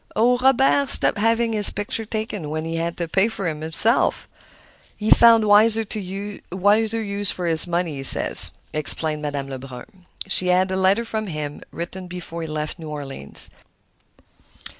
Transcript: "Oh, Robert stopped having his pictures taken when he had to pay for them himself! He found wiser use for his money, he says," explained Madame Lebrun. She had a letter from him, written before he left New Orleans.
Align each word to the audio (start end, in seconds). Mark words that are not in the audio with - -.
"Oh, 0.15 0.39
Robert 0.39 0.89
stopped 0.89 1.19
having 1.19 1.53
his 1.53 1.69
pictures 1.71 2.07
taken 2.07 2.49
when 2.49 2.65
he 2.65 2.77
had 2.77 2.97
to 2.97 3.07
pay 3.07 3.27
for 3.27 3.47
them 3.47 3.61
himself! 3.61 4.27
He 4.97 5.11
found 5.11 5.45
wiser 5.45 5.85
use 5.95 7.29
for 7.29 7.45
his 7.45 7.67
money, 7.67 7.97
he 7.97 8.01
says," 8.03 8.51
explained 8.73 9.21
Madame 9.21 9.47
Lebrun. 9.47 10.07
She 10.27 10.47
had 10.47 10.71
a 10.71 10.75
letter 10.75 11.05
from 11.05 11.27
him, 11.27 11.61
written 11.69 12.07
before 12.07 12.41
he 12.41 12.47
left 12.47 12.79
New 12.79 12.89
Orleans. 12.89 13.51